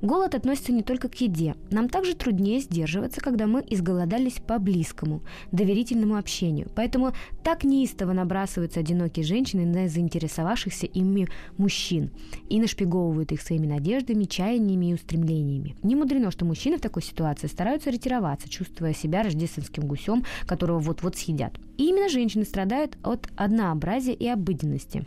[0.00, 1.54] Голод относится не только к еде.
[1.70, 6.68] Нам также труднее сдерживаться, когда мы изголодались по близкому, доверительному общению.
[6.74, 12.10] Поэтому так неистово набрасываются одинокие женщины на заинтересовавшихся ими мужчин
[12.48, 15.76] и нашпиговывают их своими надеждами, чаяниями и устремлениями.
[15.82, 21.16] Не мудрено, что мужчины в такой ситуации стараются ретироваться, чувствуя себя рождественским гусем, которого вот-вот
[21.16, 21.58] съедят.
[21.78, 25.04] И именно женщины страдают от однообразия и обыденности.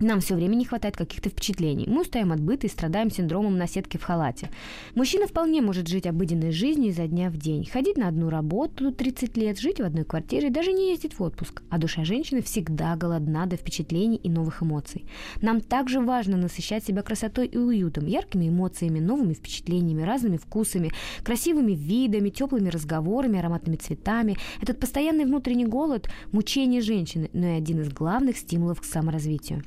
[0.00, 1.84] Нам все время не хватает каких-то впечатлений.
[1.86, 4.48] Мы устаем от быта и страдаем синдромом наседки в халате.
[4.94, 7.68] Мужчина вполне может жить обыденной жизнью изо дня в день.
[7.70, 11.62] Ходить на одну работу 30 лет, жить в одной квартире даже не ездить в отпуск.
[11.68, 15.04] А душа женщины всегда голодна до впечатлений и новых эмоций.
[15.42, 21.72] Нам также важно насыщать себя красотой и уютом, яркими эмоциями, новыми впечатлениями, разными вкусами, красивыми
[21.72, 24.38] видами, теплыми разговорами, ароматными цветами.
[24.62, 29.62] Этот постоянный внутренний голод– мучение женщины, но и один из главных стимулов к саморазвитию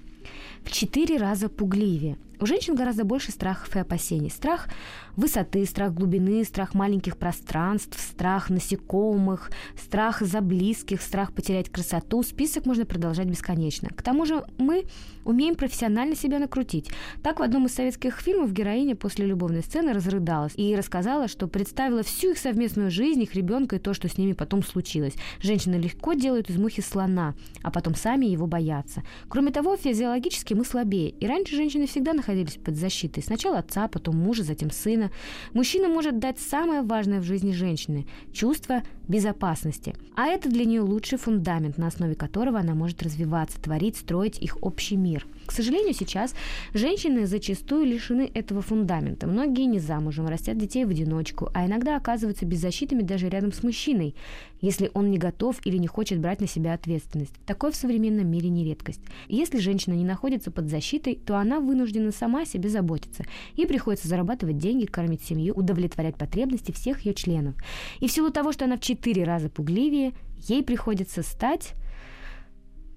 [0.63, 2.17] в четыре раза пугливее.
[2.39, 4.29] У женщин гораздо больше страхов и опасений.
[4.29, 4.67] Страх
[5.15, 12.23] высоты, страх глубины, страх маленьких пространств, страх насекомых, страх за близких, страх потерять красоту.
[12.23, 13.89] Список можно продолжать бесконечно.
[13.89, 14.85] К тому же мы
[15.23, 16.89] умеем профессионально себя накрутить.
[17.21, 22.03] Так в одном из советских фильмов героиня после любовной сцены разрыдалась и рассказала, что представила
[22.03, 25.13] всю их совместную жизнь, их ребенка и то, что с ними потом случилось.
[25.39, 29.03] Женщины легко делают из мухи слона, а потом сами его боятся.
[29.29, 33.21] Кроме того, физиологически мы слабее, и раньше женщины всегда находились под защитой.
[33.21, 35.11] Сначала отца, потом мужа, затем сына
[35.53, 35.87] мужчина.
[35.87, 39.95] Может дать самое важное в жизни женщины– чувство безопасности.
[40.15, 44.57] А это для нее лучший фундамент, на основе которого она может развиваться, творить, строить их
[44.61, 45.27] общий мир.
[45.45, 46.33] К сожалению, сейчас
[46.73, 49.27] женщины зачастую лишены этого фундамента.
[49.27, 54.15] Многие не замужем, растят детей в одиночку, а иногда оказываются беззащитными даже рядом с мужчиной,
[54.61, 57.33] если он не готов или не хочет брать на себя ответственность.
[57.45, 59.01] Такое в современном мире не редкость.
[59.27, 63.25] Если женщина не находится под защитой, то она вынуждена сама о себе заботиться.
[63.55, 67.55] Ей приходится зарабатывать деньги, кормить семью, удовлетворять потребности всех ее членов.
[67.99, 70.13] И в силу того, что она в четыре раза пугливее,
[70.47, 71.73] ей приходится стать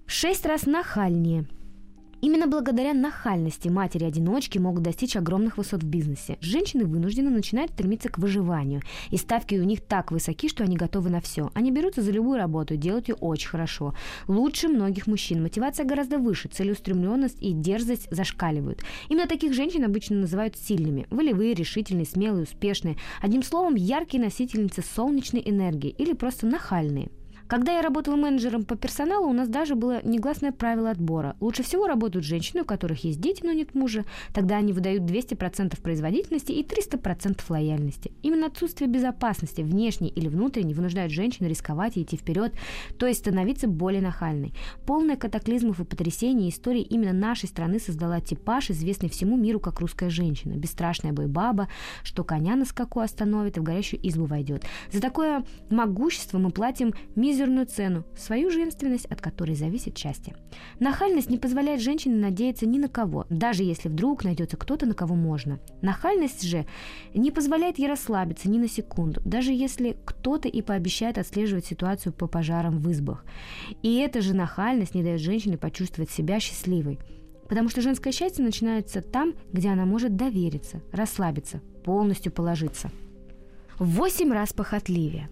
[0.06, 1.46] шесть раз нахальнее–
[2.22, 6.38] Именно благодаря нахальности матери-одиночки могут достичь огромных высот в бизнесе.
[6.40, 8.82] Женщины вынуждены начинать стремиться к выживанию.
[9.10, 11.50] И ставки у них так высоки, что они готовы на все.
[11.54, 13.94] Они берутся за любую работу и делают ее очень хорошо.
[14.28, 15.42] Лучше многих мужчин.
[15.42, 18.82] Мотивация гораздо выше, целеустремленность и дерзость зашкаливают.
[19.08, 21.06] Именно таких женщин обычно называют сильными.
[21.10, 22.96] Волевые, решительные, смелые, успешные.
[23.20, 27.10] Одним словом, яркие носительницы солнечной энергии или просто нахальные.
[27.48, 31.36] Когда я работала менеджером по персоналу, у нас даже было негласное правило отбора.
[31.40, 34.04] Лучше всего работают женщины, у которых есть дети, но нет мужа.
[34.34, 38.12] Тогда они выдают 200% производительности и 300% лояльности.
[38.22, 42.52] Именно отсутствие безопасности, внешней или внутренней, вынуждает женщину рисковать и идти вперед,
[42.98, 44.52] то есть становиться более нахальной.
[44.84, 50.10] Полная катаклизмов и потрясений истории именно нашей страны создала типаж, известный всему миру как русская
[50.10, 50.54] женщина.
[50.54, 51.68] Бесстрашная бойбаба,
[52.02, 54.64] что коня на скаку остановит и в горящую избу войдет.
[54.92, 60.34] За такое могущество мы платим мизерную мизерную цену, свою женственность, от которой зависит счастье.
[60.80, 65.14] Нахальность не позволяет женщине надеяться ни на кого, даже если вдруг найдется кто-то, на кого
[65.14, 65.60] можно.
[65.82, 66.64] Нахальность же
[67.14, 72.26] не позволяет ей расслабиться ни на секунду, даже если кто-то и пообещает отслеживать ситуацию по
[72.26, 73.24] пожарам в избах.
[73.82, 76.98] И эта же нахальность не дает женщине почувствовать себя счастливой.
[77.48, 82.90] Потому что женское счастье начинается там, где она может довериться, расслабиться, полностью положиться.
[83.78, 85.28] Восемь раз похотливее.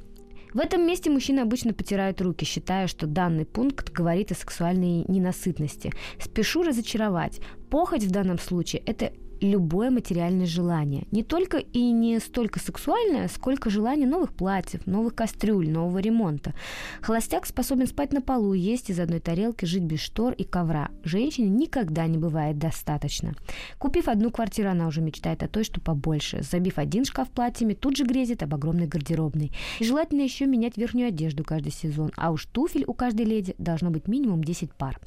[0.55, 5.93] В этом месте мужчины обычно потирают руки, считая, что данный пункт говорит о сексуальной ненасытности.
[6.21, 7.41] Спешу разочаровать.
[7.71, 9.13] Похоть в данном случае– это
[9.45, 11.07] любое материальное желание.
[11.11, 16.55] Не только и не столько сексуальное, сколько желание новых платьев, новых кастрюль, нового ремонта.
[17.01, 20.91] Холостяк способен спать на полу, есть из одной тарелки, жить без штор и ковра.
[21.05, 23.35] Женщине никогда не бывает достаточно.
[23.79, 26.43] Купив одну квартиру, она уже мечтает о той, что побольше.
[26.43, 29.53] Забив один шкаф платьями, тут же грезит об огромной гардеробной.
[29.79, 32.11] И желательно еще менять верхнюю одежду каждый сезон.
[32.17, 34.99] А уж туфель у каждой леди должно быть минимум 10 пар.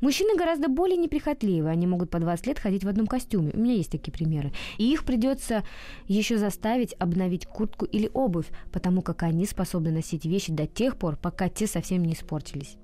[0.00, 1.68] Мужчины гораздо более неприхотливы.
[1.68, 3.52] Они могут по 20 лет ходить в одном костюме.
[3.52, 4.52] У меня меня есть такие примеры.
[4.78, 5.64] И их придется
[6.06, 11.16] еще заставить обновить куртку или обувь, потому как они способны носить вещи до тех пор,
[11.16, 12.76] пока те совсем не испортились.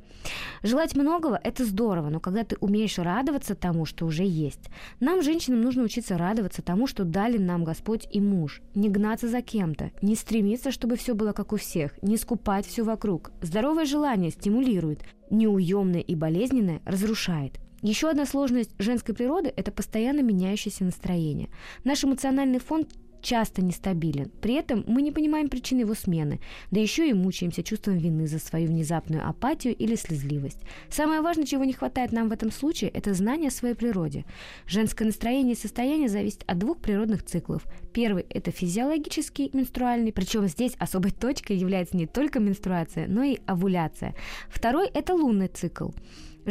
[0.62, 4.68] Желать многого– это здорово, но когда ты умеешь радоваться тому, что уже есть.
[5.00, 8.61] Нам, женщинам, нужно учиться радоваться тому, что дали нам Господь и муж.
[8.74, 12.83] Не гнаться за кем-то, не стремиться, чтобы все было как у всех, не скупать все
[12.83, 13.33] вокруг.
[13.40, 17.59] Здоровое желание стимулирует, неуемное и болезненное разрушает.
[17.82, 21.48] Еще одна сложность женской природы– это постоянно меняющееся настроение.
[21.84, 22.86] Наш эмоциональный фон
[23.22, 24.30] часто нестабилен.
[24.40, 26.40] При этом мы не понимаем причины его смены,
[26.70, 30.60] да еще и мучаемся чувством вины за свою внезапную апатию или слезливость.
[30.88, 34.24] Самое важное, чего не хватает нам в этом случае, это знание о своей природе.
[34.66, 37.66] Женское настроение и состояние зависит от двух природных циклов.
[37.92, 44.14] Первый– это физиологический менструальный, причем здесь особой точкой является не только менструация, но и овуляция.
[44.48, 45.90] Второй– это лунный цикл.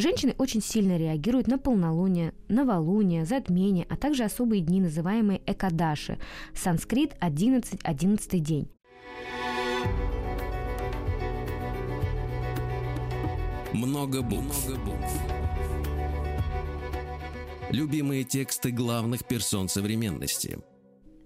[0.00, 6.18] Женщины очень сильно реагируют на полнолуние, новолуние, затмение, а также особые дни, называемые экадаши.
[6.54, 8.70] Санскрит 11 11 день.
[13.74, 14.66] Много букв.
[14.68, 15.20] Много букв.
[17.70, 20.60] Любимые тексты главных персон современности.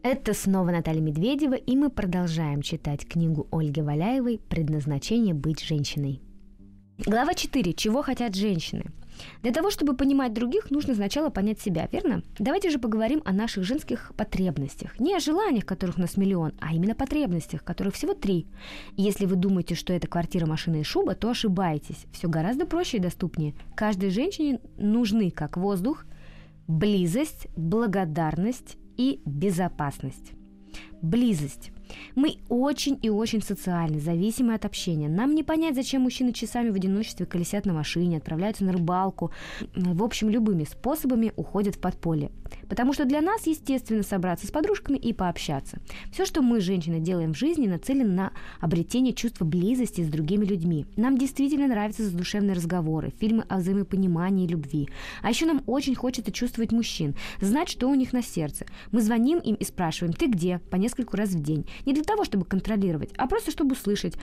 [0.02, 6.20] Это снова Наталья Медведева, и мы продолжаем читать книгу Ольги Валяевой «Предназначение быть женщиной».
[6.96, 7.72] Глава 4.
[7.72, 8.84] Чего хотят женщины?
[9.42, 12.22] Для того, чтобы понимать других, нужно сначала понять себя, верно?
[12.38, 15.00] Давайте же поговорим о наших женских потребностях.
[15.00, 18.46] Не о желаниях, которых у нас миллион, а именно потребностях, которых всего три.
[18.96, 22.06] И если вы думаете, что это квартира, машина и шуба, то ошибаетесь.
[22.12, 23.54] Все гораздо проще и доступнее.
[23.74, 26.04] Каждой женщине нужны как воздух,
[26.68, 30.30] близость, благодарность и безопасность.
[31.02, 31.73] Близость.
[32.14, 35.08] Мы очень и очень социальны, зависимы от общения.
[35.08, 39.30] Нам не понять, зачем мужчины часами в одиночестве колесят на машине, отправляются на рыбалку.
[39.74, 42.30] В общем, любыми способами уходят в подполье.
[42.68, 45.78] Потому что для нас, естественно, собраться с подружками и пообщаться.
[46.12, 50.86] Все, что мы, женщины, делаем в жизни, нацелено на обретение чувства близости с другими людьми.
[50.96, 54.88] Нам действительно нравятся задушевные разговоры, фильмы о взаимопонимании и любви.
[55.22, 58.66] А еще нам очень хочется чувствовать мужчин, знать, что у них на сердце.
[58.92, 60.58] Мы звоним им и спрашиваем, ты где?
[60.70, 61.66] По нескольку раз в день.
[61.86, 64.14] Не для того, чтобы контролировать, а просто чтобы услышать.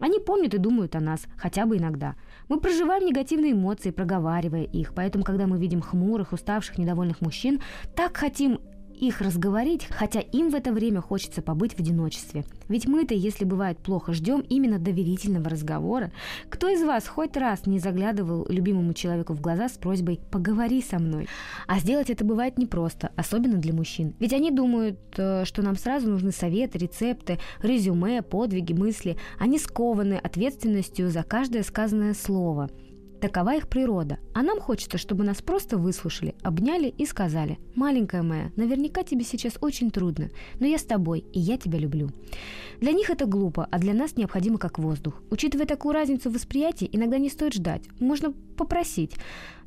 [0.00, 2.14] Они помнят и думают о нас, хотя бы иногда.
[2.48, 7.60] Мы проживаем негативные эмоции, проговаривая их, поэтому, когда мы видим хмурых, уставших, недовольных мужчин,
[7.96, 8.60] так хотим
[8.98, 12.44] их разговорить, хотя им в это время хочется побыть в одиночестве.
[12.68, 16.10] Ведь мы-то, если бывает плохо, ждем именно доверительного разговора.
[16.48, 20.98] Кто из вас хоть раз не заглядывал любимому человеку в глаза с просьбой «поговори со
[20.98, 21.28] мной»?
[21.66, 24.14] А сделать это бывает непросто, особенно для мужчин.
[24.18, 29.16] Ведь они думают, э, что нам сразу нужны советы, рецепты, резюме, подвиги, мысли.
[29.38, 32.68] Они скованы ответственностью за каждое сказанное слово–
[33.20, 34.18] Такова их природа.
[34.32, 39.54] А нам хочется, чтобы нас просто выслушали, обняли и сказали «Маленькая моя, наверняка тебе сейчас
[39.60, 42.10] очень трудно, но я с тобой, и я тебя люблю».
[42.80, 45.20] Для них это глупо, а для нас необходимо как воздух.
[45.30, 47.82] Учитывая такую разницу в восприятии, иногда не стоит ждать.
[47.98, 49.16] Можно попросить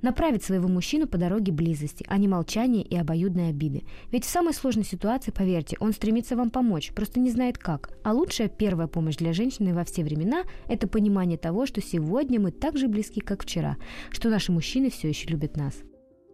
[0.02, 3.84] направить своего мужчину по дороге близости, а не молчания и обоюдной обиды.
[4.12, 7.92] Ведь в самой сложной ситуации, поверьте, он стремится вам помочь, просто не знает как.
[8.04, 12.52] А лучшая первая помощь для женщины во все времена– это понимание того, что сегодня мы
[12.52, 13.78] так же близки, как вчера,
[14.10, 15.76] что наши мужчины все еще любят нас.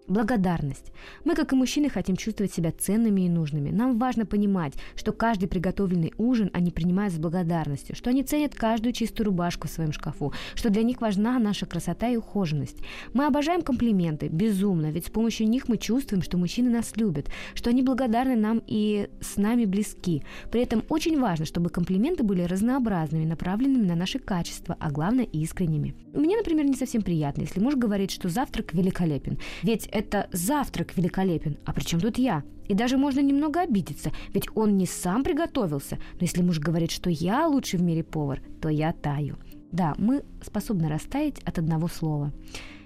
[0.08, 0.94] Благодарность.
[1.26, 3.72] Мы, как и мужчины, хотим чувствовать себя ценными и нужными.
[3.72, 8.94] Нам важно понимать, что каждый приготовленный ужин они принимают с благодарностью, что они ценят каждую
[8.94, 12.78] чистую рубашку в своем шкафу, что для них важна наша красота и ухоженность.
[13.12, 17.70] Мы обожаем комплименты, безумно, ведь с помощью них мы чувствуем, что мужчины нас любят, что
[17.70, 20.24] они благодарны нам и с нами близки.
[20.50, 25.96] При этом очень важно, чтобы комплименты были разнообразными, направленными на наши качества, а главное искренними.
[26.14, 31.58] Мне, например, не совсем приятно, если муж говорит, что завтрак великолепен, ведь это завтрак великолепен,
[31.66, 32.44] а при чем тут я?
[32.68, 35.96] И даже можно немного обидеться, ведь он не сам приготовился.
[35.96, 39.38] Но если муж говорит, что я лучший в мире повар, то я таю.
[39.72, 42.32] Да, мы способны растаять от одного слова.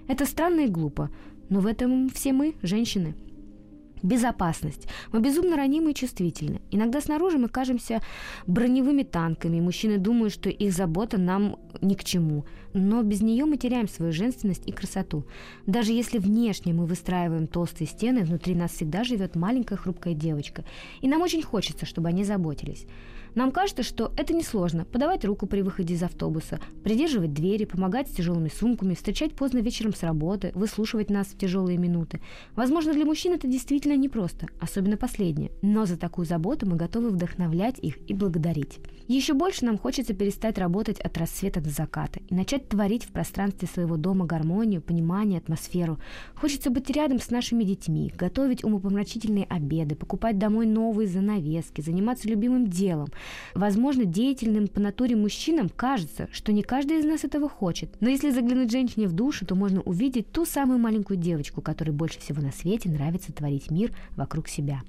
[0.07, 1.09] Это странно и глупо,
[1.49, 3.13] но в этом все мы, женщины.
[4.01, 4.87] Безопасность.
[5.11, 6.61] Мы безумно ранимы и чувствительны.
[6.71, 8.01] Иногда снаружи мы кажемся
[8.47, 9.59] броневыми танками.
[9.59, 12.45] Мужчины думают, что их забота нам ни к чему.
[12.73, 15.25] Но без нее мы теряем свою женственность и красоту.
[15.65, 20.63] Даже если внешне мы выстраиваем толстые стены, внутри нас всегда живет маленькая хрупкая девочка.
[21.01, 22.85] И нам очень хочется, чтобы они заботились.
[23.33, 28.11] Нам кажется, что это несложно– подавать руку при выходе из автобуса, придерживать двери, помогать с
[28.11, 32.19] тяжелыми сумками, встречать поздно вечером с работы, выслушивать нас в тяжелые минуты.
[32.55, 37.79] Возможно, для мужчин это действительно непросто, особенно последнее, но за такую заботу мы готовы вдохновлять
[37.79, 38.79] их и благодарить.
[39.07, 43.67] Еще больше нам хочется перестать работать от рассвета до заката и начать творить в пространстве
[43.67, 45.99] своего дома гармонию, понимание, атмосферу.
[46.35, 52.67] Хочется быть рядом с нашими детьми, готовить умопомрачительные обеды, покупать домой новые занавески, заниматься любимым
[52.67, 53.09] делом.
[53.53, 57.95] Возможно, деятельным по натуре мужчинам кажется, что не каждый из нас этого хочет.
[57.99, 62.19] Но если заглянуть женщине в душу, то можно увидеть ту самую маленькую девочку, которой больше
[62.19, 64.81] всего на свете нравится творить мир вокруг себя.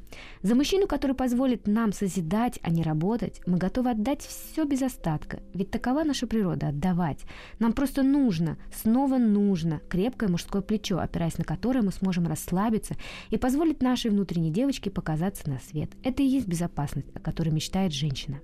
[0.42, 5.40] За мужчину, который позволит нам созидать, а не работать, мы готовы отдать все без остатка.
[5.54, 7.18] Ведь такова наша природа– отдавать.
[7.62, 12.96] Нам просто нужно, снова нужно крепкое мужское плечо, опираясь на которое мы сможем расслабиться
[13.30, 15.90] и позволить нашей внутренней девочке показаться на свет.
[16.02, 18.40] Это и есть безопасность, о которой мечтает женщина.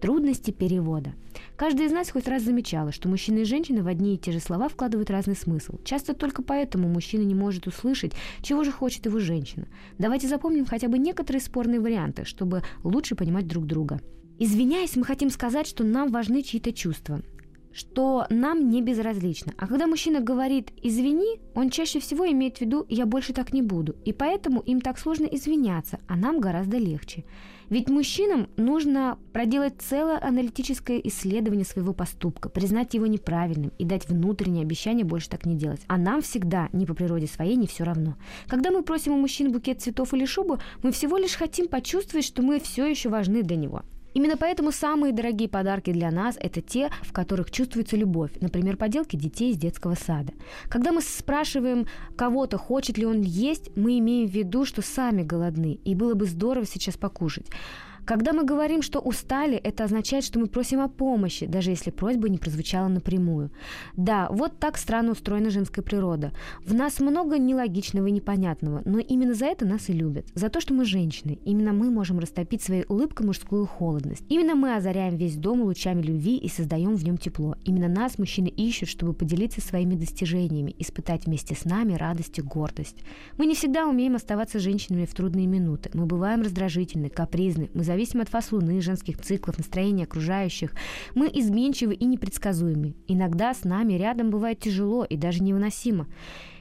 [0.00, 1.12] Трудности перевода.
[1.56, 4.38] Каждый из нас хоть раз замечала, что мужчина и женщина в одни и те же
[4.38, 5.80] слова вкладывают разный смысл.
[5.82, 9.66] Часто только поэтому мужчина не может услышать, чего же хочет его женщина.
[9.98, 14.00] Давайте запомним хотя бы некоторые спорные варианты, чтобы лучше понимать друг друга.
[14.38, 17.22] Извиняясь, мы хотим сказать, что нам важны чьи-то чувства
[17.76, 19.52] что нам не безразлично.
[19.58, 23.60] А когда мужчина говорит «извини», он чаще всего имеет в виду «я больше так не
[23.60, 23.96] буду».
[24.06, 27.24] И поэтому им так сложно извиняться, а нам гораздо легче.
[27.68, 34.62] Ведь мужчинам нужно проделать целое аналитическое исследование своего поступка, признать его неправильным и дать внутреннее
[34.62, 35.80] обещание больше так не делать.
[35.88, 38.16] А нам всегда, не по природе своей, не все равно.
[38.46, 42.40] Когда мы просим у мужчин букет цветов или шубу, мы всего лишь хотим почувствовать, что
[42.40, 43.82] мы все еще важны для него.
[44.16, 48.30] Именно поэтому самые дорогие подарки для нас– это те, в которых чувствуется любовь.
[48.40, 50.32] Например, поделки детей из детского сада.
[50.70, 51.86] Когда мы спрашиваем
[52.16, 56.24] кого-то, хочет ли он есть, мы имеем в виду, что сами голодны, и было бы
[56.24, 57.48] здорово сейчас покушать.
[58.06, 62.28] Когда мы говорим, что устали, это означает, что мы просим о помощи, даже если просьба
[62.28, 63.50] не прозвучала напрямую.
[63.96, 66.30] Да, вот так странно устроена женская природа.
[66.64, 70.26] В нас много нелогичного и непонятного, но именно за это нас и любят.
[70.34, 71.40] За то, что мы женщины.
[71.44, 74.22] Именно мы можем растопить своей улыбкой мужскую холодность.
[74.28, 77.56] Именно мы озаряем весь дом лучами любви и создаем в нем тепло.
[77.64, 82.98] Именно нас мужчины ищут, чтобы поделиться своими достижениями, испытать вместе с нами радость и гордость.
[83.36, 85.90] Мы не всегда умеем оставаться женщинами в трудные минуты.
[85.92, 90.72] Мы бываем раздражительны, капризны, мы зависим от фаз луны, женских циклов, настроения окружающих.
[91.14, 92.94] Мы изменчивы и непредсказуемы.
[93.06, 96.06] Иногда с нами рядом бывает тяжело и даже невыносимо.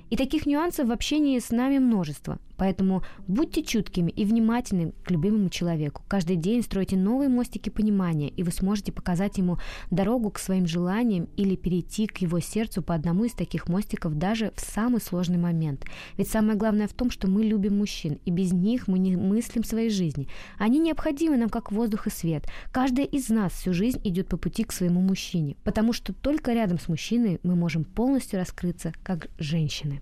[0.09, 2.39] И таких нюансов в общении с нами множество.
[2.57, 6.03] Поэтому будьте чуткими и внимательными к любимому человеку.
[6.07, 9.57] Каждый день стройте новые мостики понимания, и вы сможете показать ему
[9.91, 14.53] дорогу к своим желаниям или перейти к его сердцу по одному из таких мостиков даже
[14.55, 15.85] в самый сложный момент.
[16.17, 19.63] Ведь самое главное в том, что мы любим мужчин, и без них мы не мыслим
[19.63, 20.27] своей жизни.
[20.57, 22.47] Они необходимы нам как воздух и свет.
[22.71, 26.79] Каждая из нас всю жизнь идет по пути к своему мужчине, потому что только рядом
[26.79, 30.01] с мужчиной мы можем полностью раскрыться как женщины.